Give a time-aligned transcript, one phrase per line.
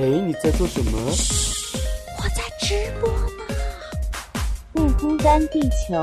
[0.00, 0.96] 哎，你在做什么？
[2.18, 3.52] 我在直播呢。
[4.72, 6.00] 不孤单，地球。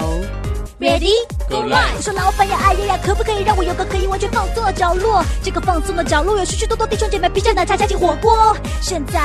[0.81, 1.13] Ready
[1.47, 5.23] Go live 我说老板呀，哎呀呀，可不可以让我有个可以完全放松的角落？
[5.41, 8.53] 这个放松的角落有许许多多弟兄姐妹披着奶茶加进火锅。
[8.81, 9.21] 现在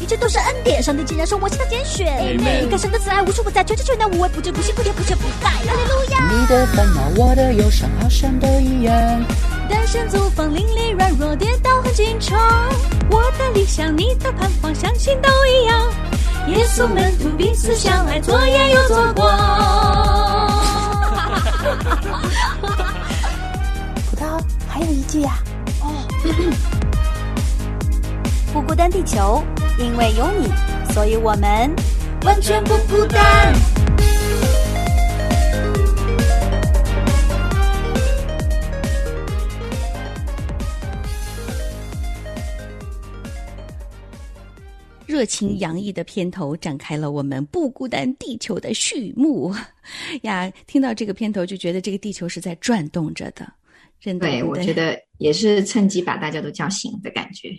[0.00, 2.06] 一切都是恩典，上帝竟然说我是他拣选。
[2.06, 5.50] Amen 你看神的慈爱无处不在，全知全能无微不至，不辛不甜不缺不败。
[5.50, 6.30] 哈利路亚！
[6.30, 9.24] 你的烦恼，我的忧伤，好像都一样。
[9.68, 12.38] 单身租房邻里软弱跌倒很经常，
[13.10, 15.92] 我的理想，你的盼望，相信都一样。
[16.48, 19.28] 耶稣门徒彼此相爱，左眼又左光。
[24.10, 25.38] 葡萄还有一句呀、
[25.80, 25.92] 哦
[28.52, 29.44] 不孤单，地球，
[29.78, 30.52] 因为有你，
[30.92, 31.72] 所以我们
[32.24, 33.54] 完全不孤单。
[45.22, 49.54] 热情洋溢的片头展开了我们不孤单地球的序幕
[50.22, 50.52] 呀！
[50.66, 53.48] 听到这个片头就觉得这个地球是在转动着的，
[54.00, 54.26] 真的。
[54.26, 57.56] 对，我觉得也是趁机把大家都叫醒的感觉。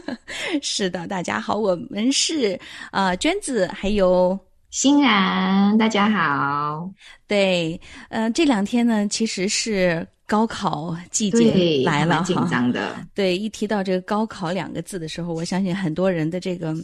[0.60, 1.06] 是的。
[1.06, 2.60] 大家好，我们是
[2.92, 6.90] 呃娟子，还有欣然，大家好。
[7.26, 12.36] 对，呃这两天呢其实是高考季节，来了还蛮紧。
[12.50, 12.96] 张的。
[13.14, 16.74] 对，一提到这个高考两个字的时候，我相信很多人的这个，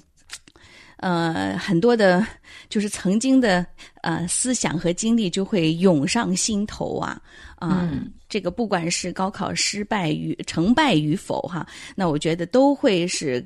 [1.05, 2.27] 呃，很多的，
[2.71, 3.67] 就是曾经的
[4.01, 7.21] 呃思想和经历就会涌上心头啊
[7.57, 8.11] 啊、嗯。
[8.27, 13.45] 这个不管是高考失败与成败与否哈，那我觉得都会是。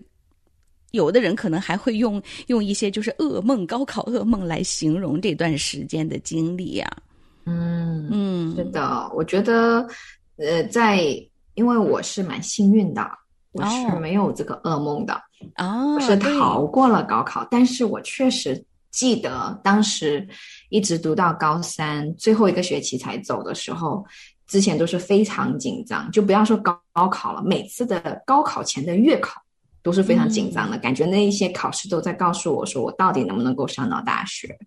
[0.92, 6.89] 有的人可能还会用用一些就是噩梦、高考噩梦来形容这段时间的经历呀、
[7.45, 9.86] 嗯，嗯，是的，我觉得，
[10.36, 11.03] 呃，在
[11.56, 13.06] 因为我是蛮幸运的，
[13.53, 13.98] 我是哦。
[14.01, 15.20] 没有这个噩梦的，
[15.55, 20.27] 啊，我是逃过了高考，但是我确实记得当时
[20.69, 24.05] 一直读到高三最后一个学期才走的时候，
[24.46, 29.40] 之前都是非常紧张，就不要说高高考了，每次的高考前的月考
[29.83, 34.58] 都是非常紧张的，感觉那一些考试都在告诉我说我到底能不能够上到大学。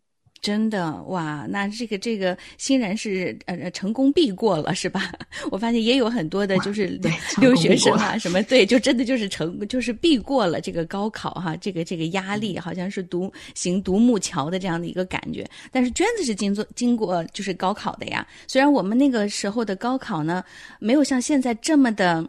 [0.41, 5.11] 真的哇，那这个这个欣然是呃呃成功避过了是吧？
[5.51, 6.99] 我发现也有很多的就是
[7.39, 15.47] 留学生啊什么，对，就真的就是成就是避过了这个高考哈，这个这个压力好像是独行独木桥的这样的一个感觉。
[15.71, 20.43] 但是娟子是经过经过就是高考的呀，虽然我们那个时候的高考呢，
[20.79, 22.27] 没有像现在这么的。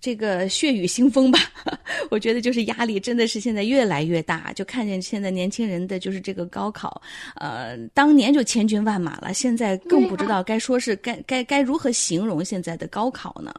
[0.00, 1.38] 这个血雨腥风吧，
[2.10, 7.00] 我觉得就是压力真的是现在越来越大，就看见现在年轻人的就是这个高考，
[7.34, 13.52] 呃，当年就千军万马了，现在更不知道该说是该该该如何形容现在的高考呢？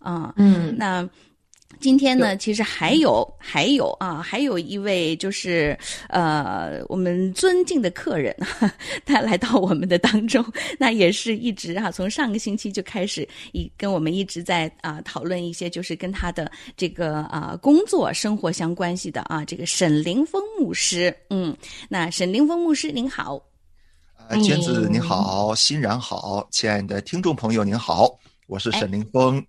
[0.00, 1.08] 啊、嗯，那
[1.80, 5.76] 今天呢，其实还有还有啊，还有一位就是
[6.08, 8.34] 呃，我们尊敬的客人，
[9.04, 10.44] 他来到我们的当中，
[10.78, 21.56] 那也是一直哈、从上个星期就开始一跟我们一直在啊、讨论一些就是跟他的这个啊、工作生活相关系的啊，这个沈凌峰牧师，嗯，
[21.88, 23.40] 那沈凌峰牧师您好，
[24.28, 28.08] 啊，娟子您好，欣然好，亲爱的听众朋友您好，
[28.46, 29.44] 我是沈凌峰。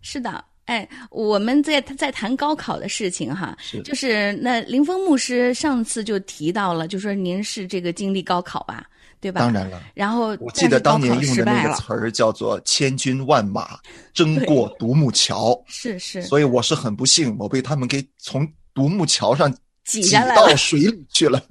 [0.00, 0.44] 是的。
[0.66, 8.86] 哎，我们在在谈高考的事情哈，是就是那林峰牧师上次就提到了，就说您是这个经历高考吧，
[9.20, 9.40] 对吧？
[9.40, 13.78] 当然了，然后我记得当年是用的那个词儿叫做“千军万马
[14.14, 19.54] 争过独木桥是”，是所以我是很不幸，我被他们给从独木桥上
[19.84, 21.42] 挤到水里去了。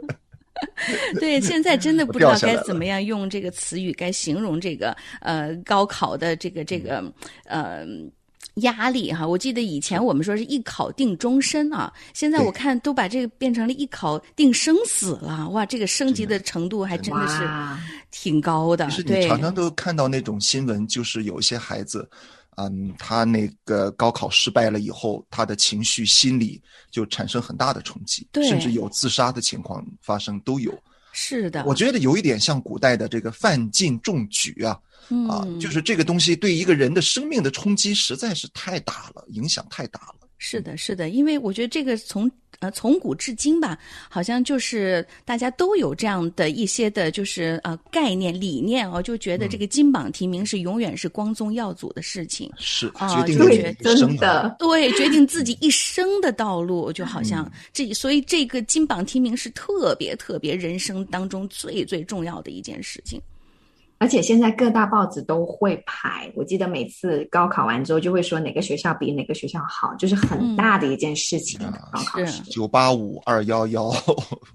[1.19, 7.03] 对，现在真的不知道该怎么样用这个词语该形容这个呃高考的这个这个
[7.45, 7.85] 呃。
[8.55, 17.47] 压力哈，我记得以前我们说是一考定终身啊，现在我看都把这个变成了一考定生死了，哇，这个升级的程度还真的是
[18.11, 19.21] 挺高的其实，对。
[19.21, 22.07] 你，常常都看到那种新闻，就是有一些孩子，
[22.57, 28.47] 嗯，他那个高考失败了以后，他的情绪、心理就产生很大的冲击，对。
[28.47, 30.71] 甚至有自杀的情况发生都有。
[31.11, 34.79] 是的，我觉得有一点像古代的这个范进中举啊，
[35.29, 40.15] 啊，嗯就是这个东西对一个人的生命的冲击实在是太大了，影响太大了。
[40.37, 42.29] 是的，是的，因为我觉得这个从
[42.59, 43.79] 呃从古至今吧，
[44.09, 52.51] 好像就是大家都有这样的一些的，就是呃概念理念哦，就觉得这个金榜题名是永远是光宗耀祖的事情。
[52.57, 63.21] 是啊决定一生的，对，决定自己一生的道路，就好嗯像这，所以这个金榜题名是特别特别人生当中最最重要的一件事情。
[64.03, 71.57] 而且现在各大报纸都会排，我记得每次高考完之后就会说哪个学校比哪个学校好，就是很大的一件事情。
[71.89, 73.89] 高考是试，九八五二幺幺，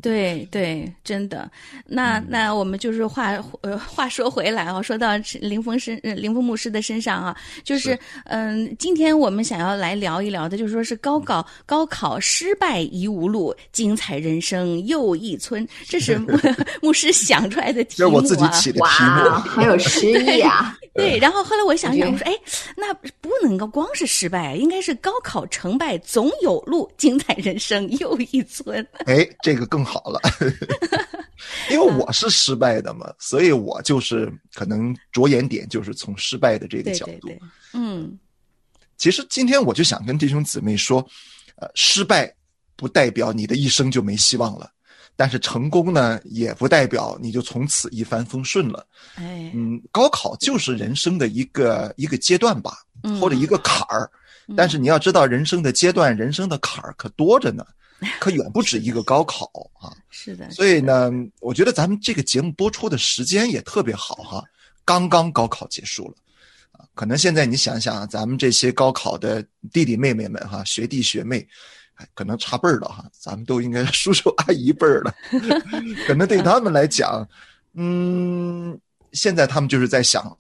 [0.02, 1.50] 对对，真的。
[1.86, 7.34] 那那我们就是话呃话说回来啊，说到林峰身呃林峰牧师的身上啊，
[7.64, 16.38] 就是是嗯，今天我们想要来聊一聊的，就是说是高考高考失败疑无路，精彩人生又一村，这是 牧
[16.82, 18.10] 牧师想出来的题目啊。
[18.10, 19.50] 这是我自己起的题哇，目。
[19.50, 20.76] 好有诗意啊！
[20.94, 22.34] 对，然后后来我想想，我说，哎，
[22.76, 28.84] 那不能够光是失败，应该是高考成败总有路，精彩人生又一村。
[29.06, 30.20] 哎，这个更好了，
[31.70, 37.28] 因为我是失败的嘛，所以我就是可能着眼点就是从失败的这个角度。
[37.28, 37.40] 对对对，
[37.74, 38.18] 嗯
[38.96, 40.98] 其实今天我就想跟弟兄姊妹说，
[41.58, 42.34] 呃，失败
[42.74, 44.68] 不代表你的一生就没希望了，
[45.20, 48.86] 但是成功呢，也不代表你就从此一帆风顺了。
[49.16, 54.08] 哎，嗯，高考就是人生的一个一个阶段吧，嗯或者一个坎儿。
[54.56, 57.66] 但是你要知道，人生的阶段、人生的坎儿可多着呢，
[58.20, 59.50] 可远不止一个高考
[59.80, 59.90] 啊。
[60.08, 61.10] 是的，所以呢，
[61.40, 64.44] 我觉得咱们这个节目播出的时间也特别好哈，
[64.84, 66.14] 刚刚高考结束了，
[66.70, 71.46] 啊，可能现在你想想，咱们这些高考的弟弟妹妹们哈，学弟学妹，哎，
[72.14, 75.14] 可能差辈儿了哈，咱们都应该 叔叔阿姨辈儿了，
[76.06, 77.26] 可能对他们来讲，
[77.74, 78.78] 嗯，
[79.12, 80.36] 现在他们就是在想，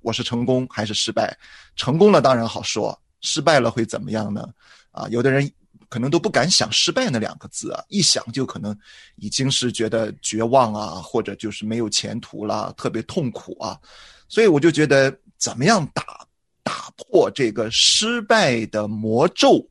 [0.00, 1.36] 我是成功还是失败？
[1.76, 4.48] 成功了当然好说，失败了会怎么样呢？
[4.90, 5.50] 啊，有的人
[5.88, 8.76] 可能都不敢想失败那两个字啊，一想就可能
[9.16, 13.78] 已经是觉得绝望啊，或者就是没有前途了，特别痛苦啊。
[14.28, 16.26] 所以我就觉得，怎么样打
[16.62, 19.62] 打破这个失败的魔咒，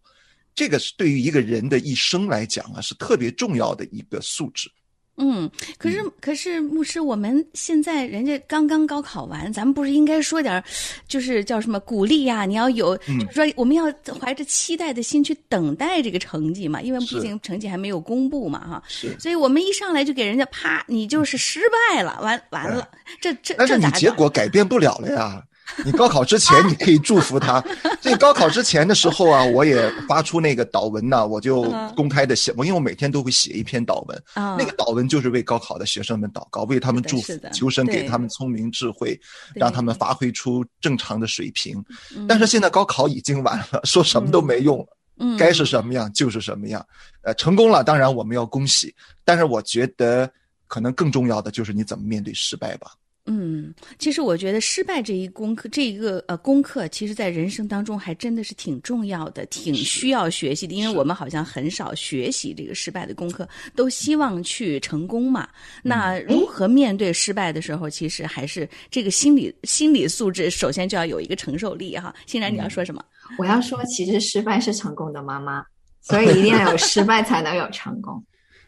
[0.53, 4.69] 这个是对于一个人的一生来讲啊，是特别重要的一个素质。
[5.17, 10.63] 嗯，可是可是牧师，我们现在人家刚刚高考完，咱们不是应该说点儿，
[11.07, 13.83] 就是叫什么鼓励呀、你要有，嗯就是说我们要
[14.19, 18.83] 怀着期待的心去等待这个成绩嘛，因为毕竟成绩还没有公布嘛，哈。
[18.87, 21.59] 是，所以我们一上来就给人家啪，你就是失
[21.91, 22.89] 败了，完完了，
[23.19, 25.43] 这这但是你这结果改变不了了呀。
[25.85, 27.61] 你高考之前你可以祝福他，
[28.01, 39.19] 所以高考之前的时候啊，我也发出那个祷文呐、我就嗯公开的写，我因为我每天都会写一篇祷文，啊，那个祷文就是为高考的学生们祷告，为他们祝福，求神给他们聪明智慧，
[39.55, 41.83] 让他们发挥出正常的水平。
[42.15, 42.25] 嗯。
[42.27, 45.37] 但是现在高考已经晚了， 说什么都没用了，嗯。
[45.37, 46.85] 该是什么样就是什么样。
[47.23, 50.29] 呃，成功了，当然我们要恭喜，但是我觉得
[50.67, 52.91] 可能更重要的就是你怎么面对失败吧。
[53.33, 60.75] 嗯，其实我觉得失败这一功课，这一个呃功课，其实在人生当中还真的是挺重要的，挺需要学习的。
[60.75, 65.47] 因为我们好像很少学习这个失败的功课，都希望去成功嘛。
[65.81, 72.13] 那嗯如何面对失败的时候，其实还是这个心理心理素质，首先就要有一个承受力哈。
[72.25, 73.01] 欣然，你要说什么？
[73.37, 75.63] 我要说，其实失败是成功的妈妈，
[76.01, 78.21] 所以一定要有失败才能有成功。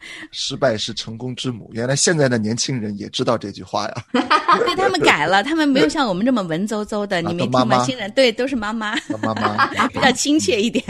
[0.32, 1.70] 失败是成功之母。
[1.72, 3.94] 原来现在的年轻人也知道这句话呀。
[4.12, 7.60] 对他们改了，他们没有像我们这么文绉绉的，啊你没听吗？
[7.60, 10.84] 都妈妈对，都是妈妈， 妈妈，比较亲切一点。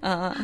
[0.00, 0.34] 嗯，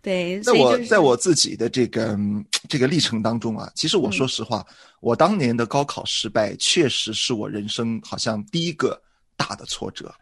[0.00, 4.64] 对，在我在我自己的这个嗯这个历程当中啊，其实我说实话，
[5.00, 9.00] 我当年的高考失败，确实是我人生好像第一个
[9.36, 10.14] 大的挫折，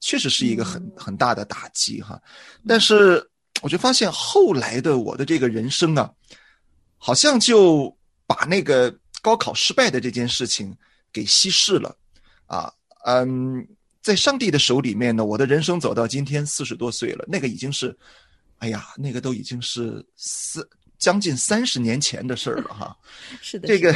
[0.00, 2.20] 确实是一个很很大的打击哈。
[2.66, 3.24] 但是
[3.62, 6.10] 我就发现后来的我的这个人生啊，
[6.98, 7.96] 好像就
[8.26, 10.76] 把那个高考失败的这件事情
[11.12, 11.96] 给稀释了
[12.46, 12.72] 啊，
[13.04, 13.66] 嗯。
[14.02, 17.94] 在上帝的手里面呢，我的人生走到今天四十多岁了，那个已经是，
[18.56, 20.66] 哎呀，那个都已经是四
[20.98, 22.96] 将近三十年前的事儿了哈。
[23.42, 23.94] 是的，这个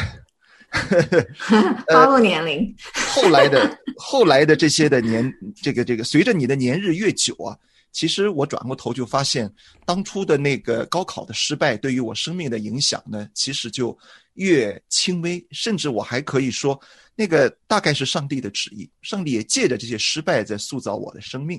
[1.88, 7.56] 暴露年龄，后来的后来的这些的年，这个这个，随着你的年日越久啊，
[7.94, 9.50] 其实我转过头就发现，
[9.86, 13.96] 当初的那个高考的失败对于我生命的影响呢，其实就
[14.34, 16.78] 越轻微，甚至我还可以说，
[17.14, 21.56] 那个大概是上帝的旨意，上帝也借着这些失败在塑造我的生命。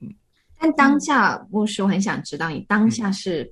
[0.00, 0.14] 嗯
[0.58, 3.50] 但当下牧师，我很想知道你当下是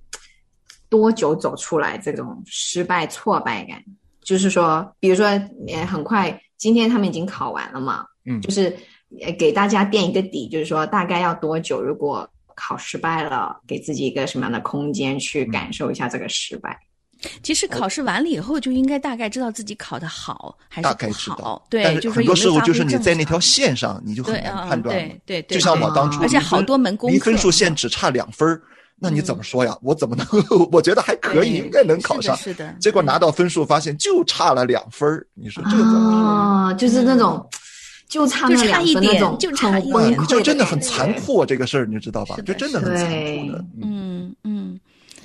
[0.90, 3.82] 多久走出来这种失败挫败感？
[4.20, 5.25] 就是说，比如说，
[5.68, 8.76] 呃，很快今天他们已经考完了嘛，嗯就是呃
[9.38, 11.80] 给大家垫一个底，就是说大概要多久？
[11.80, 16.78] 如果考失败了，给自己一个什么样的空间去感受一下这个失败？
[17.42, 25.02] 其实考试完了以后，就应该大概知道自己考得好还是大概不知道好。，对，但是就是很多时候有没有发就是你在那条线上，你就很难判断了。
[25.02, 28.62] 对对对，就像我当初而且离分好多门功课，离分数线只差两分儿
[29.00, 29.76] 那你怎么说呀？
[29.82, 30.26] 我怎么能？
[30.70, 32.36] 我觉得还可以，应该能考上。
[32.36, 37.44] 是的，是的结果拿到分数发现就差了两分儿你说这个怎么哦，就是那种
[38.08, 40.00] 就差那就差两一点分那种就差一说？
[40.00, 41.14] 点你就真的很残。
[41.20, 42.36] 酷、啊这个事儿，你知道吧？
[42.46, 43.58] 就真的很残酷的。
[43.82, 44.80] 嗯嗯嗯。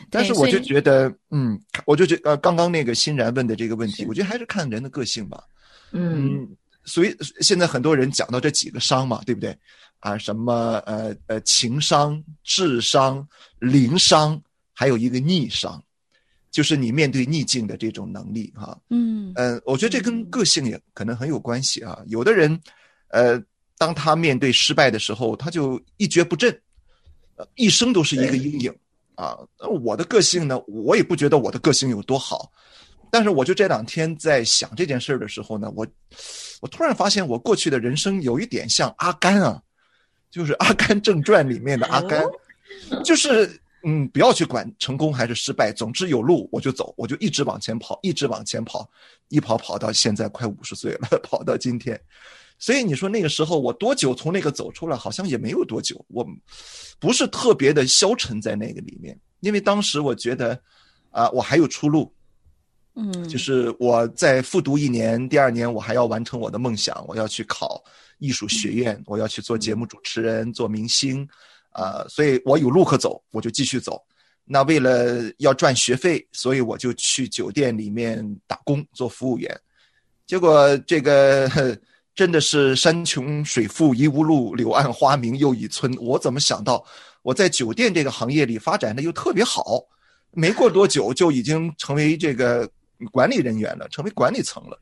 [0.10, 5.44] 但是我就觉得，嗯，我就觉呃，刚刚那个欣然问的这个问题，我觉得还是看人的个性吧。
[5.92, 6.48] 嗯嗯，
[6.86, 9.58] 所以现在很多人讲到这几个伤嘛，对不对？
[10.00, 13.26] 啊，什么呃呃情商、智商、
[13.60, 14.40] 灵商，
[14.74, 15.82] 还有一个逆商，
[16.54, 18.78] 就是你面对逆境的这种能力哈。
[18.92, 22.00] 嗯嗯，我觉得这跟个性也可能很有关系啊。
[22.06, 22.58] 有的人，
[23.08, 23.42] 呃，
[23.76, 26.56] 当他面对失败的时候，他就一蹶不振，
[27.38, 28.72] 呃，一生都是一个阴影
[29.16, 29.36] 啊。
[29.58, 32.52] 而我的个性呢，我也不觉得我的个性有多好，
[33.10, 35.88] 但是我就这两天在想这件事儿的时候呢，我
[36.62, 39.60] 我突然发现我过去的人生有一点像阿甘啊，
[40.30, 42.24] 就是《阿甘正传》里面的阿甘，
[43.04, 48.90] 就是嗯，不要去管成功还是失败，总之有路我就走，我就一直往前跑，一直往前跑，
[49.30, 52.00] 一跑跑到现在快五十岁了， 跑到今天。
[52.58, 56.26] 所以你说那个时候我多久从那个走出来，好像也没有多久，我
[56.98, 60.58] 不是特别的消沉在那个里面，因为当时我觉得
[61.12, 62.12] 啊、我还有出路，
[62.96, 67.84] 嗯，就是我在复读一年，第二年我还要完成我的梦想，我要去考
[68.18, 71.28] 艺术学院，我要去做节目主持人，做明星，
[71.74, 74.02] 啊、所以我有路可走，我就继续走。
[74.46, 79.60] 那为了要赚学费，所以我就去酒店里面打工做服务员。
[80.26, 81.50] 结果这个
[82.14, 85.94] 真的是山穷水复疑无路，柳暗花明又一村。
[86.00, 86.86] 我怎么想到
[87.22, 89.82] 我在酒店这个行业里发展的又特别好，
[90.32, 92.70] 没过多久就已经成为这个
[93.12, 94.80] 管理人员了，成为管理层了。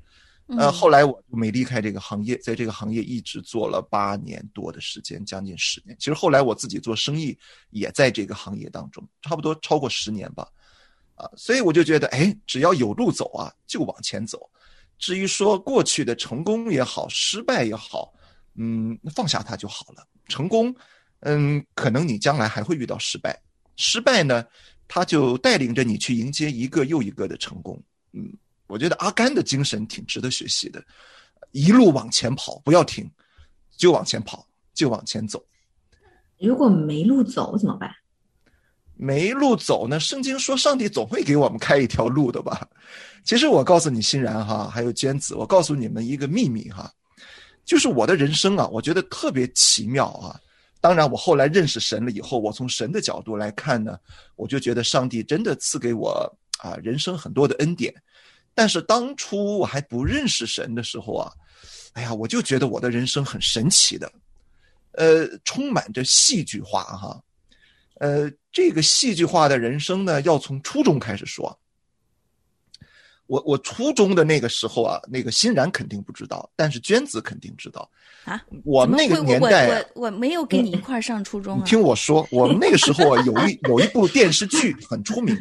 [0.47, 5.95] 呃，后来我就没离开这个行业，在这个行业一直做了八年多的时间，将近十年。
[5.97, 7.37] 其实后来我自己做生意
[7.69, 10.47] 也在这个行业当中，差不多超过十年吧。
[11.15, 14.49] 啊，所以我就觉得，哎，只要有路走啊，就往前走。
[14.97, 18.13] 至于说过去的成功也好，失败也好，
[18.55, 20.05] 嗯，放下它就好了。
[20.27, 20.75] 成功，
[21.21, 23.39] 嗯，可能你将来还会遇到失败，
[23.77, 24.45] 失败呢，
[24.87, 27.81] 它就带领着你去迎接一个又一个的成功。
[28.13, 28.33] 嗯，
[28.71, 30.81] 我觉得阿甘的精神挺值得学习的，
[31.51, 33.09] 一路往前跑，不要停，
[33.75, 35.43] 就往前跑，就往前走。
[36.39, 37.91] 如果没路走怎么办？
[38.95, 39.99] 没路走呢？
[39.99, 42.67] 圣经说，上帝总会给我们开一条路的吧？
[43.23, 46.91] 其实我告诉你，欣然哈，还有娟子，我告诉你们一个秘密哈，
[47.65, 50.39] 就是我的人生啊，我觉得特别奇妙啊。
[50.79, 53.97] 当然，我后来认识神了以后，我从神的角度来看呢，
[54.35, 56.11] 我就觉得上帝真的赐给我
[56.59, 57.93] 啊人生很多的恩典。
[58.53, 61.31] 但是当初我还不认识神的时候啊，
[61.93, 64.11] 哎呀，我就觉得我的人生很神奇的，
[64.93, 67.21] 呃，充满着戏剧化哈。
[67.99, 71.57] 呃，这个戏剧化的人生呢，要从初中开始说。
[73.27, 77.89] 我我初中的那个时候啊，那个欣然肯定不知道，但是娟子肯定知道。
[78.25, 81.65] 啊，我们那个年代啊、我我我没有跟你一块儿上初中你啊。
[81.65, 85.37] 听我说，我们那个时候啊，有一有一部电视剧很出名，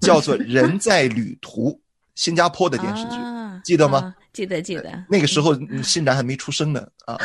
[0.00, 1.70] 叫做《人在旅途》，
[2.18, 3.98] 新加坡的电视剧，啊记得吗？
[3.98, 5.04] 啊记得记得。
[5.08, 7.16] 那个时候嗯欣然还没出生呢啊。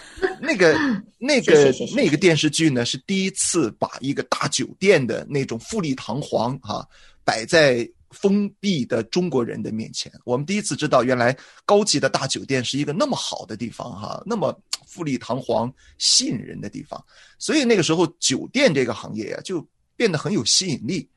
[0.38, 0.78] 那个
[1.18, 6.86] 那谢个那个电视剧呢，是第一次把一个大酒店的那种富丽堂皇哈、
[7.24, 10.12] 摆在封闭的中国人的面前。
[10.26, 14.54] 我们第一次知道，原来高级的大酒店是一个那么好的地方哈、那么
[14.86, 17.02] 富丽堂皇、吸引人的地方。
[17.38, 19.66] 所以那个时候，酒店这个行业啊，就
[19.96, 21.08] 变得很有吸引力。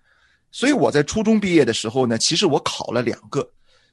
[0.56, 3.46] 所以我在初中毕业的时候呢，其实我考了两个，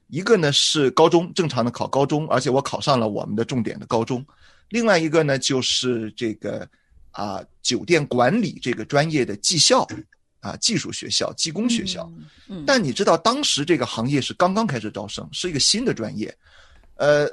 [0.07, 4.21] 一个呢是高中正常的考高中，而且我考上了我们的重点的高中；
[4.69, 6.65] 另外一个呢就是这个
[7.11, 9.85] 啊、酒店管理这个专业的技校
[10.39, 12.09] 啊技术学校、技工学校。
[12.15, 16.33] 嗯嗯，但你知道，当时这个行业是刚刚开始招生，是一个新的专业，
[16.95, 17.27] 呃，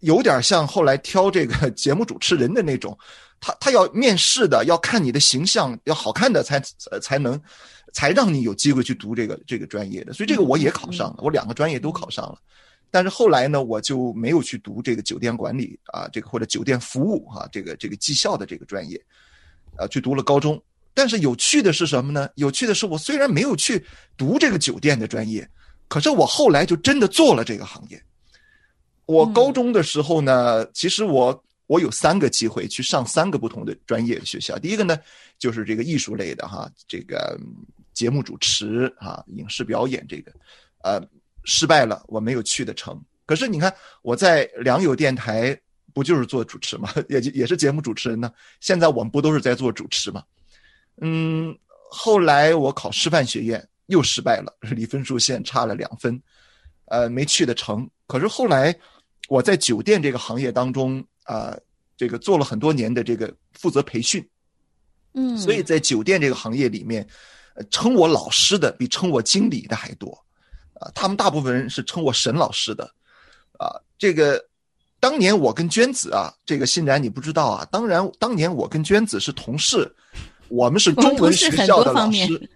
[0.00, 2.98] 有点像后来挑这个 节目主持人的那种，
[3.40, 7.40] 他他要面试的，要看你的形象要好看的才呃才能
[7.92, 10.12] 才让你有机会去读这个这个专业的。
[10.12, 12.38] 所以这个我也考上了，我两个专业都考上了。
[12.90, 18.96] 但是后来呢，我就没有去读这个酒店管理啊，这个或者酒店服务啊，这个这个技校的这个专业，
[19.76, 20.62] 啊，去读了高中。
[20.94, 22.28] 但是有趣的是什么呢？
[22.36, 23.84] 有趣的是，我虽然没有去
[24.16, 25.48] 读这个酒店的专业，
[25.88, 28.00] 可是我后来就真的做了这个行业。
[29.06, 34.58] 我高中的时候呢，其实我我有三个机会去上三个不同的专业的学校。
[34.58, 34.98] 第一个呢，
[35.38, 37.38] 就是这个艺术类的哈，这个
[37.92, 40.32] 节目主持啊，影视表演这个，
[40.82, 41.00] 呃，
[41.44, 43.00] 失败了，我没有去的成。
[43.26, 45.58] 可是你看我在良友电台
[45.94, 48.30] 不就是做主持嘛， 也就也是节目主持人呢。
[48.60, 50.22] 现在我们不都是在做主持嘛？
[51.00, 51.56] 嗯，
[51.90, 56.20] 后来我考师范学院又失败了，离分数线差了两分，
[56.86, 57.88] 呃，没去得成。
[58.06, 58.76] 可是后来
[59.28, 61.56] 我在酒店这个行业当中啊、
[61.96, 64.26] 这个做了很多年的这个负责培训，
[65.14, 67.06] 嗯，所以在酒店这个行业里面，
[67.54, 70.10] 呃称我老师的比称我经理的还多，
[70.74, 72.84] 啊，他们大部分人是称我沈老师的，
[73.58, 74.44] 啊，这个
[75.00, 79.90] 当年我跟娟子啊，这个欣然你不知道啊，当然当年我跟娟子是同事，
[80.48, 82.50] 我们是中文学校的老师，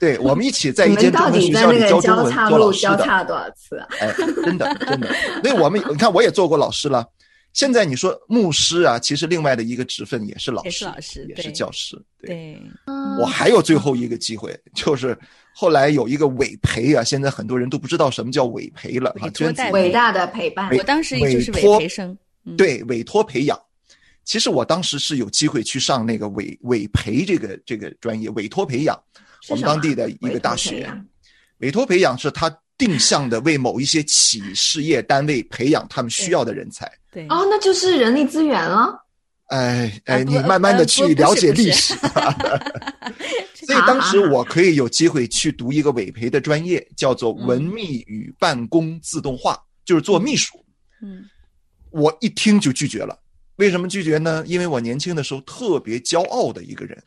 [0.00, 3.86] 对，我们一起在 一间中文学到底在校里教中那个交文做老师的，交叉了多少次啊？
[4.00, 4.12] 哎，
[4.44, 5.12] 真的真的，
[5.42, 7.06] 所以我们你看我也做过老师了。
[7.54, 11.96] 现在你说牧师啊，其实另外的一个职分也是老师，也是老师也是教师。
[12.20, 12.62] 对，对，
[13.20, 15.16] 我还有最后一个机会，就是
[15.54, 19.26] 后来有一个委培啊，现在很多人都不知道什么叫委培了哈。
[19.26, 23.56] 委托娟子代伟大的陪伴，我当时就是委培生，嗯，对委托培养，
[24.24, 29.00] 其实我当时是有机会去上那个委委培这个这个专业，委托培养，
[29.48, 30.92] 我们当地的一个大学。
[31.58, 36.90] 委托培养是他定向的为某一些企事业单位培养他们需要的人才。
[37.12, 39.00] 对，哦，那就是人力资源了。
[39.48, 41.94] 哎哎，你慢慢的去了解历史。
[43.66, 50.62] 所以当时我可以有机会去读一个委培的专业，叫做文秘与办公自动化，就是做秘书。
[51.02, 51.24] 嗯
[51.90, 53.16] 我一听就拒绝了。
[53.56, 54.42] 为什么拒绝呢？
[54.48, 57.00] 因为我年轻的时候特别骄傲的一个人，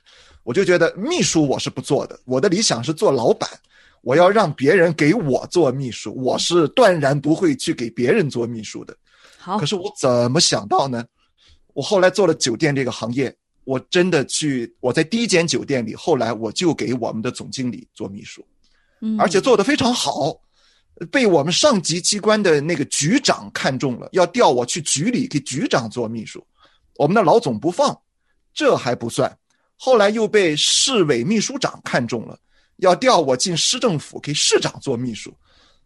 [0.44, 3.50] 我就觉得秘书我是不做的，我的理想是做老板，
[4.08, 8.96] 我要让别人给我做秘书，我是断然不会去给别人做秘书的。
[9.38, 11.04] 好可，是我怎么想到呢？
[11.74, 13.36] 我后来做了酒店这个行业，
[13.66, 18.48] 我真的去，我在第一间酒店里，后来我就给我们的总经理做秘书，
[19.02, 20.34] 嗯而且做得非常好，
[21.12, 26.42] 被我们上级机关的那个局长看中了，要调我去局里给局长做秘书。
[26.96, 28.00] 我们的老总不放，
[28.54, 29.38] 这还不算，
[29.76, 32.40] 后来又被市委秘书长看中了，
[32.78, 35.34] 要调我进市政府给市长做秘书。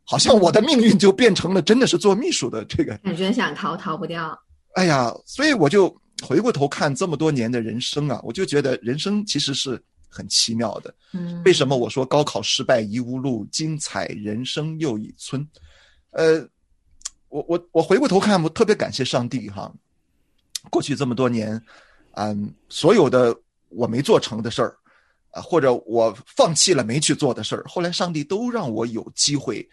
[0.04, 4.38] 好像我的命运就变成了真的是做秘书的这个感觉想逃逃不掉。
[4.74, 10.94] 哎呀，所以我就回过头看这么多年的人生啊，我就觉得人生其实是很奇妙的。
[11.14, 15.48] 嗯，为什么我说高考失败疑无路，精彩人生又一村？
[16.10, 16.46] 呃，
[17.30, 19.72] 我我我回过头看，我特别感谢上帝哈。
[20.70, 21.62] 过去这么多年，
[22.16, 23.34] 嗯，所有的
[23.70, 24.76] 我没做成的事儿，
[25.32, 29.68] 啊，或者我放弃了没去做的事儿，后来上帝都让我有机会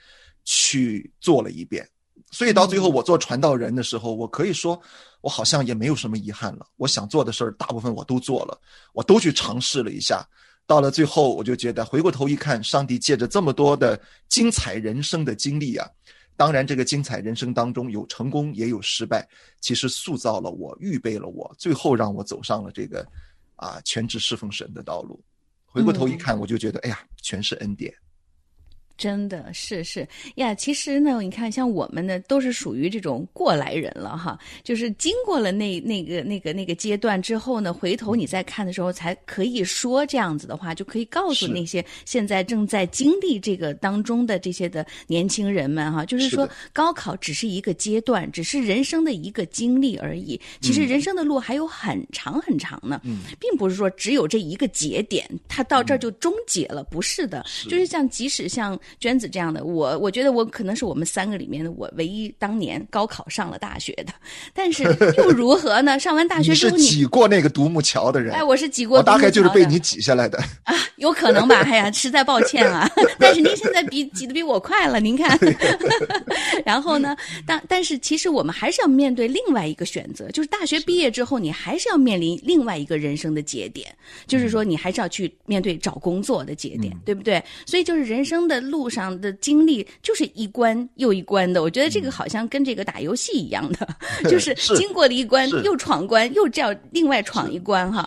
[0.44, 1.88] 去做了一遍。
[2.30, 4.78] 所以到最后，我做传道人的时候，我可以说，
[5.22, 6.66] 我好像也没有什么遗憾了。
[6.76, 8.60] 我想做的事儿，大部分我都做了，
[8.92, 10.26] 我都去尝试了一下。
[10.66, 15.88] 到了最后，我就觉得回过头一看，上帝借着这么多的精彩人生的经历啊，
[16.36, 19.26] 当然这个精彩人生当中有成功也有失败，
[19.62, 23.06] 其实塑造了我，预备了我，最后让我走上了这个
[23.56, 25.18] 啊全职侍奉神的道路。
[25.70, 27.94] 回过头一看，我就觉得，哎呀，全是恩典。
[28.98, 30.06] 真的是是。
[30.34, 50.38] 呀，其实呢，你看，像我们呢，都是属于这种过来人了哈，就是经过了那那个那个那个阶段之后呢，回头你再看的时候，才可以说这样子的话，就可以告诉那些现在正在经历这个当中的这些的年轻人们哈，就是说高考只是一个阶段，只是人生的一个经历而已。
[50.60, 53.20] 其实人生的路还有很长很长呢，嗯。
[53.38, 57.44] 并不是说只有这一个节点，它到这儿就终结了，不是的。
[57.68, 64.12] 就是像即使像娟子这样的，我我觉得我可能是我们三个里面的我唯一当年高考上了大学的，
[64.54, 64.82] 但是
[65.18, 65.98] 又如何呢？
[65.98, 66.82] 上完大学之后你。
[66.88, 70.74] 挤过那个独木桥的人，哎，我是挤过我大概就是被你挤下来的啊。
[70.96, 71.60] 有可能吧？
[71.62, 72.90] 哎呀，实在抱歉啊！
[73.20, 75.38] 但是您现在比挤得比我快了，您看。
[76.64, 83.86] 然后呢，但但是其实我们还是要面对另外一个选择，就是大学毕业之后，你还是要面临另外一个人生的节点，
[84.26, 87.42] 就是说你还是要去面对找工作的节点，对不对？
[87.64, 91.62] 所以就是人生的路上的经历，就是一关又一关的。
[91.62, 93.88] 我觉得这个好像跟这个打游戏一样的，
[94.28, 98.06] 就是是经过了一关又闯关，又这样另外闯一关哈。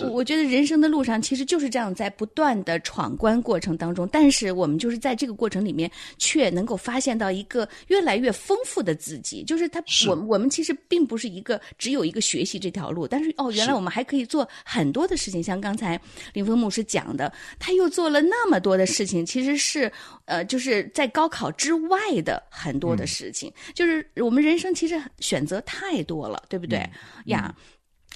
[0.00, 9.42] 我我觉得人生的路上其实就是这样，在不断的闯关过程当中，但是我们就是在这个过程里面，却能够发现到一个越来越丰富的自己。
[9.44, 16.00] 就是他，是我们我们其实并不是一个只有一个学习这条路，但是哦，原来我们还可以做很多的事情，像刚才
[16.32, 19.90] 林峰牧师讲的，他又做了那么多的事情，其实是
[20.24, 26.88] 呃，就是在高考之外的很多嗯的事情，就是我们人生其实选择太多了，对不对、
[27.26, 27.54] 呀？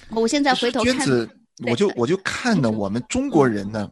[0.09, 1.29] 我现在回头看，娟子，
[1.65, 3.91] 我就我就看呢，我们中国人呢，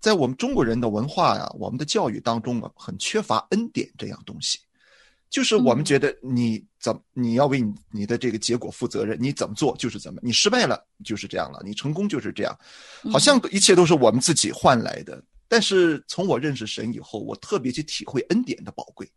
[0.00, 4.58] 在我们中国人的文化呀、我们的教育当中啊，很缺乏恩典这样东西。
[5.28, 12.58] 就是我们觉得你怎你要为你你的这个结果负责任，你怎么做就是怎么，你失败了就是这样了，你成功就是这样，
[13.12, 15.22] 好像一切都是我们自己换来的。
[15.48, 19.08] 但是从我认识神以后，我特别去体会恩典的宝贵。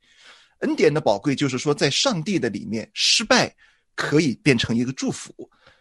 [0.60, 3.56] 恩典的宝贵就是说，在上帝的里面，失败
[3.96, 5.34] 可以变成一个祝福。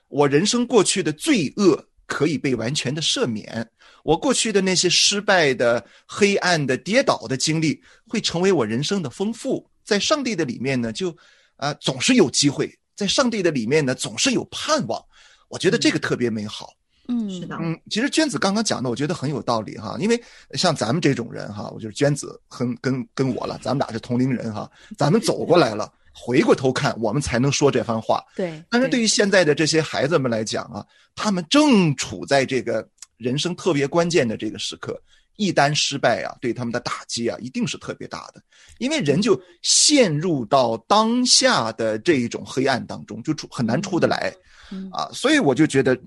[0.07, 3.69] 我人生过去的罪恶可以被完全的赦免，
[4.03, 9.69] 我过去的那些失败的、黑暗的、跌倒的经历会成为我人生的丰富。
[9.85, 11.15] 在上帝的里面呢，就
[11.57, 15.05] 啊总是有机会；在上帝的里面呢，总是有盼望。
[15.49, 16.75] 我觉得这个特别美好。
[17.11, 19.97] 嗯，是的，嗯，其实娟子刚刚讲的，我觉得很有道理哈。
[19.99, 28.23] 因为像咱们这种人哈，我就是娟子很跟跟我了，咱们俩是同龄人哈，咱们走过来了，回过头看，我们才能说这番话。
[28.37, 28.63] 对。
[28.69, 30.85] 但是对于现在的这些孩子们来讲啊，
[31.17, 35.01] 他们正处在这个人生特别关键的这个时刻，
[35.37, 38.43] 一旦失败啊，对他们的打击啊，一定是特别大的，
[38.77, 44.31] 因为人就陷入到当下的这一种黑暗当中，就出很难出得来。
[44.71, 45.99] 嗯啊，所以我就觉得，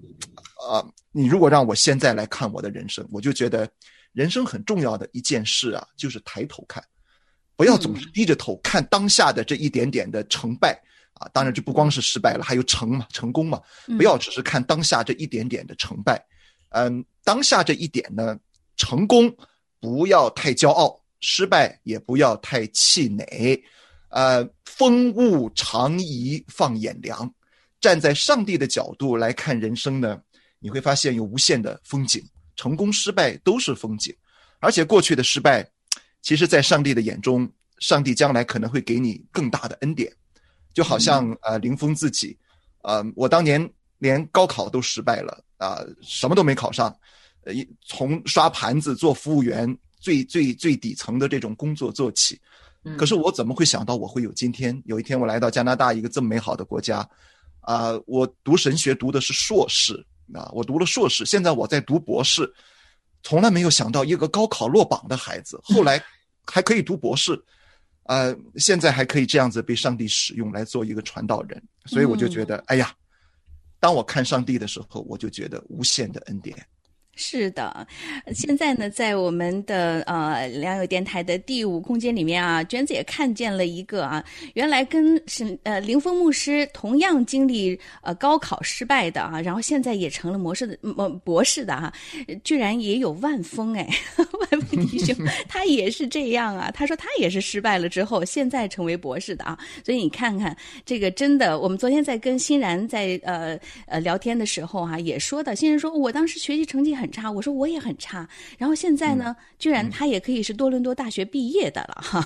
[0.69, 3.69] 啊，你如果让我现在来看我的人生，我就觉得
[4.13, 6.83] 人生很重要的一件事啊，就是抬头看，
[7.55, 10.79] 不要总是低着头看当下的这一点点的成败
[11.15, 11.27] 啊。
[11.33, 13.61] 当然，就不光是失败了，还有成嘛，成功嘛。
[13.97, 16.23] 不要只是看当下这一点点的成败，
[16.69, 18.37] 嗯，当下这一点呢，
[18.77, 19.33] 成功
[19.79, 23.63] 不要太骄傲，失败也不要太气馁，
[24.09, 27.33] 呃，风物长宜放眼量。
[27.79, 30.21] 站在上帝的角度来看人生呢，
[30.61, 32.23] 你会发现有无限的风景，
[32.55, 34.15] 成功失败都是风景，
[34.59, 35.67] 而且过去的失败，
[36.21, 40.13] 其实，在上帝的眼中，上帝将来可能会给你更大的恩典，
[40.71, 42.37] 就好像呃林峰自己，
[42.83, 46.95] 呃，我当年连高考都失败了啊、什么都没考上，
[47.43, 52.39] 呃，一从刷盘子做服务员最最最底层的这种工作做起，
[52.99, 54.79] 可是我怎么会想到我会有今天？
[54.85, 57.07] 有一天我来到加拿大一个这么美好的国家。
[57.61, 62.51] 啊、我读神学读的是硕士啊，我读了硕士，现在我在读博士，
[63.23, 66.03] 从来没有想到一个高考落榜的孩子，后来
[66.45, 67.39] 还可以读博士，
[68.03, 72.93] 呃，现在还可以这样子被上帝使用来做一个传道人，所以我就觉得，哎呀，
[73.79, 76.55] 当我看上帝的时候，我就觉得无限的恩典。
[77.15, 77.85] 是的，
[78.33, 91.93] 现在呢，在我们的呃良友电台的第五空间里面啊，娟子也看见了一个啊，原来跟是呃林峰牧师同样经历呃高考失败的啊，然后现在也成了模式的博博士的啊，
[92.43, 95.15] 居然也有万峰哎， 万峰弟兄
[95.47, 112.23] 他也是这样啊，他说他也是失败了之后，现在成为博士的啊，所以你看看这个真的，我们昨天在跟欣然在呃呃聊天的时候哈、也说到，欣然说我当时学习成绩很差，我说我也很差，然后现在呢，居然他也可以是多伦多大学毕业的了哈。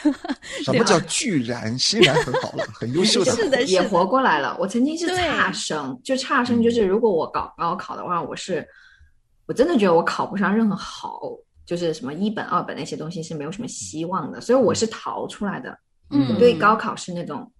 [0.62, 1.76] 什么叫居然？
[1.78, 3.32] 欣然很好了， 很优秀的。
[3.32, 4.56] 是的，是的也活过来了。
[4.60, 8.66] 我曾经是差生，就差生就是如果我搞高考的话，我是
[9.46, 11.20] 我真的觉得我考不上任何好，
[11.64, 15.76] 就是什么一本、二本那些东西是没有什么希望的，所以我是逃出来的。
[16.10, 17.50] 嗯我对高考是那种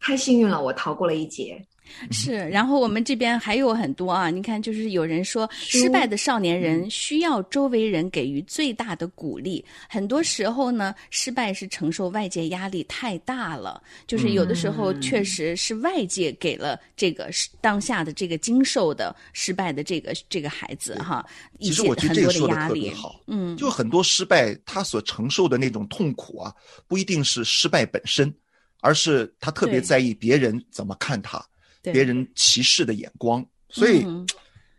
[0.00, 1.64] 太幸运了，我逃过了一劫。
[2.10, 9.64] 是，然后我们这边还有很多啊，你看，就是有人说，失败的少年人需要周围人给予最大的鼓励。
[9.88, 21.24] 很多时候呢，失败是承受外界压力太大了，就是有的时候确实是外界给了这个当下的这个经受的失败的这个这个孩子哈，
[21.58, 22.94] 一其实些我觉得这个很多的压力说的特别。
[22.94, 26.54] 好，嗯，就很多失败，他所承受的那种痛苦啊，
[26.86, 28.32] 不一定是失败本身，
[28.80, 31.44] 而是他特别在意别人怎么看他，
[31.82, 33.44] 对别人歧视的眼光。
[33.68, 34.26] 所以，嗯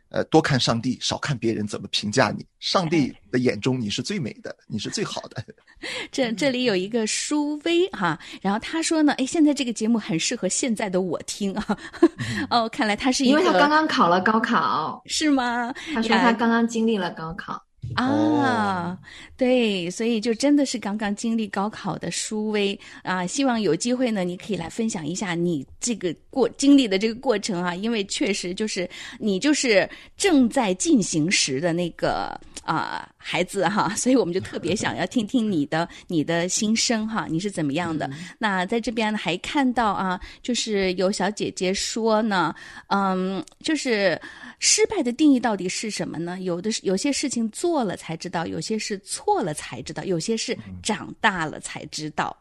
[0.09, 2.43] 呃，多看上帝，少看别人怎么评价你。
[2.59, 5.43] 上帝的眼中，你是最美的，你是最好的。
[6.11, 11.77] 这这里有一个舒薇哈，然后他说呢，哎，现在这个节目很适合现在的我听啊。
[12.49, 15.71] 哦，看来他是一个，因为他刚刚考了高考，是吗？
[15.93, 17.63] 他说他刚刚经历了高考。
[17.95, 18.97] 啊，哦
[19.37, 38.09] 对，所以就真的是刚刚经历高考的舒薇啊，希望有机会呢，你可以来分享一下你这个过经历的这个过程啊，因为确实就是你就是正在进行时的那个啊孩子哈，所以我们就特别想要听听你的你的心声哈，你是怎么样的？
[38.37, 42.53] 那在这边呢还看到啊，就是有小姐姐说呢，
[42.87, 44.19] 嗯，就是
[44.59, 46.39] 失败的定义到底是什么呢？
[46.41, 52.35] 有的是有些事情做了才知道，有些是错了才知道，有些是长大了才知道。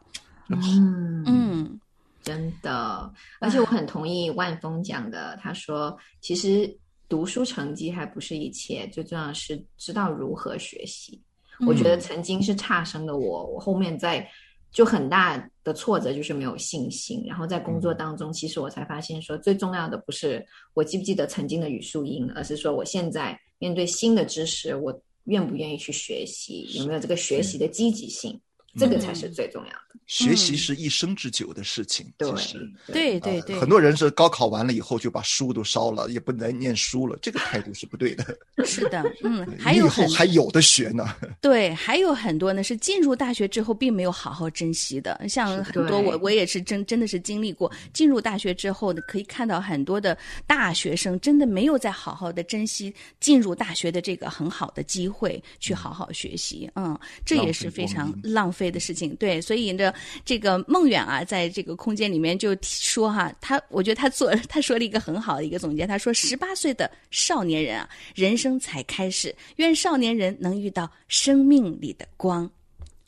[0.49, 1.79] 嗯嗯
[2.21, 6.77] 真的，而且我很同意万峰讲的，他说其实
[7.07, 11.19] 读书成绩还不是一切，最重要的是知道如何学习。
[11.65, 14.27] 我觉得曾经是差生的我，我后面在
[14.71, 17.23] 就很大的挫折就是没有信心。
[17.27, 28.39] 然后在工作当中，其实我才发现说，最重要的不是我记不记得曾经的语数英，而是说我现在面对新的知识，我愿不愿意去学习，有没有这个学习的积极性，
[28.77, 29.99] 这个才是最重要的。
[30.05, 32.71] 学习是一生之久的事情，对其实。
[32.87, 38.37] 对对对，呃很多人是高考完了以后就把书都烧了，也不能念书了，这个态度是不对的。
[38.65, 41.15] 是的，嗯，还有以后还有的学呢。
[41.39, 59.15] 对，还有很多呢是进入大学之后并没有好好珍惜的，像很多我我也是真真的是经历过，进入大学之后呢，可以看到很多的大学生真的没有再好好的珍惜进入大学的这个很好的机会去好好学习，嗯，这也是非常浪费费的事情。
[59.15, 59.93] 对，所以呢，
[60.25, 72.49] 这个孟远啊，在这个空间里面就说哈，他我觉得他做 他说了一个很好的一个总结，他说十八岁的少年人啊，人生才开始，愿少年人能遇到生命里的光。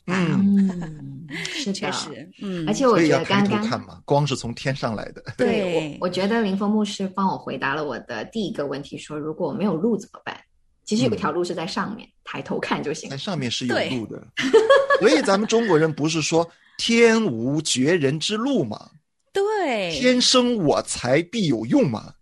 [0.06, 5.22] 嗯，嗯，是， 确实，嗯，而且我觉得刚刚看嘛，光是从天上来的。
[5.38, 10.36] 对我，我觉得林峰牧师帮我回答了我的第一个问题，说如果我没有路怎么办？
[10.84, 13.16] 其实有一条路是在上面，抬头看就行在。
[13.16, 14.26] 上面是有路的，
[15.00, 18.90] 所以咱们中国人不是说天无绝人之路嘛，
[19.32, 22.12] 对，天生我材必有用嘛。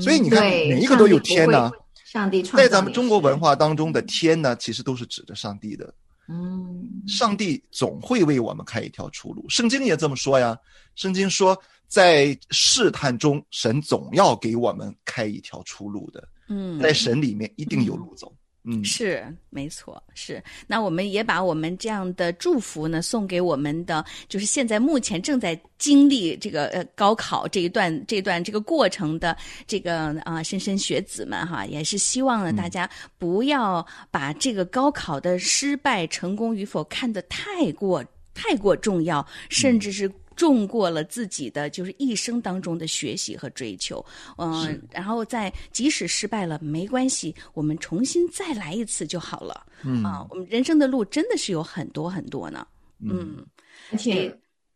[0.00, 1.70] 所以你看，每一个都有天呢、
[2.04, 5.94] 上帝创造在咱们中国文化当中的天呢，其实都是指着上帝的。
[6.28, 9.48] 嗯，上帝总会为我们开一条出路。
[9.48, 10.58] 圣经也这么说呀。
[10.96, 11.56] 圣经说，
[11.88, 16.28] 在试探中，神总要给我们开一条出路的。
[16.48, 18.32] 嗯，在神里面一定有路走。
[18.68, 20.42] 嗯，是没错，是。
[20.66, 29.36] 那我们也把我们这样的祝福呢，送给我们的，就是现在目前正在经历这个呃高考这一段这段这个过程的
[29.68, 40.10] 这个啊莘莘学子们哈，也是希望呢大家不要把这个高考的失败成功与否看得太过太过重要，甚至是。
[40.36, 44.04] 重过了自己的就是一生当中的学习和追求，
[44.36, 49.66] 嗯、然后在即使失败了没关系，我们重新再来一次就好了。
[49.82, 52.66] 嗯啊，我们人生的路真的是有很多很多呢。
[53.00, 53.44] 嗯，
[53.90, 54.28] 而且，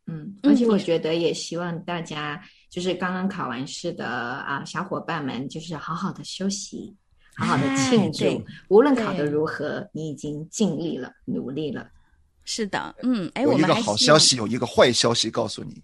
[0.07, 6.95] 嗯，嗯而且我觉得也希望大家就是刚刚考完试的啊小伙伴们，就是好好的休息，
[7.37, 11.89] 好好的哎庆祝对，无论考得如何，你已经尽力了，努力了。
[12.45, 15.81] 是的，嗯，哎，有一个好消息，有一个坏消息告诉你。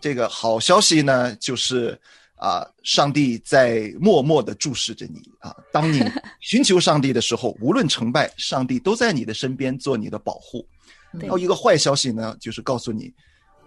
[0.00, 1.98] 这个好消息呢，就是
[2.36, 5.54] 啊、上帝在默默的注视着你啊。
[5.72, 6.00] 当你
[6.40, 10.66] 寻求上帝的时候，无论成败，上帝都在你的身边做你的保护。
[11.12, 13.12] 对还有一个坏消息呢，就是告诉你，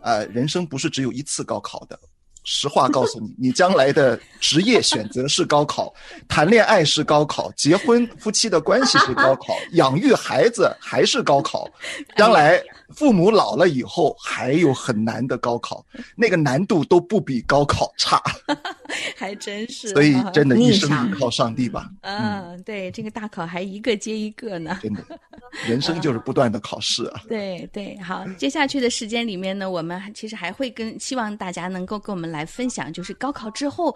[0.01, 1.99] 呃，人生不是只有一次高考的。
[2.43, 5.93] 实话告诉你，你将来的职业选择是高考，
[6.27, 11.69] 谈恋爱是高考，结婚夫妻的关系是高考，养育孩子还是高考，
[12.15, 18.21] 将来父母老了以后还有很难的高考，那个难度都不比高考差，
[19.15, 24.79] 还真是，所以真的，一生依靠上帝吧，嗯，对，这个大考还一个接一个呢。
[24.81, 25.03] 真的，
[25.67, 27.21] 人生就是不断的考试啊。
[27.29, 33.95] 对对，好，接下去的时间里面呢，我们其实还会跟希望大家能够跟我们来分享，就是高考之后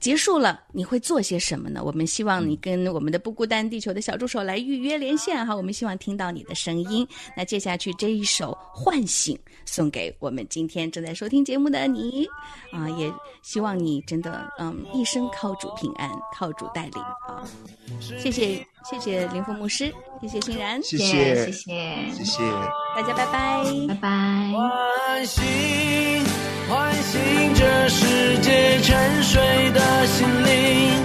[0.00, 1.82] 结束了，你会做些什么呢？
[1.84, 7.06] 我们希望你跟我们的不孤单地球的小助手来预约连线哈，我们希望听到你的声音。
[7.36, 12.26] 那接下去这一首《唤醒》送给我们今天正在收听节目的你
[12.72, 17.44] 啊，也希望你真的嗯一生靠主平安，靠主带领啊。
[18.00, 21.06] 谢谢谢谢林峰牧师，谢谢欣然，谢谢
[21.46, 22.42] 谢谢谢，谢。
[22.96, 23.64] 大家拜拜。
[23.88, 24.52] 拜拜。
[26.68, 31.04] 唤醒这世界沉睡的心灵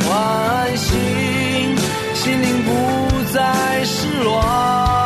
[0.00, 1.76] 唤醒
[2.14, 5.01] 心灵不再失落。